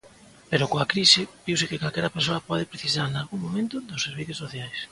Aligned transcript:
Pero 0.49 0.69
coa 0.71 0.89
crise 0.93 1.21
viuse 1.45 1.69
que 1.69 1.81
calquera 1.83 2.13
persoa 2.15 2.45
pode 2.49 2.69
precisar 2.73 3.07
nalgún 3.07 3.41
momento 3.45 3.75
dos 3.89 4.03
servizos 4.07 4.39
sociais. 4.43 4.79